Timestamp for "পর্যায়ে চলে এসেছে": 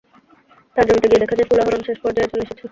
2.03-2.65